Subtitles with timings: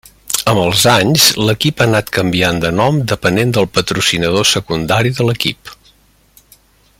[0.51, 5.75] Amb els anys l'equip ha anat canviant de nom depenent del patrocinador secundari de l'equip.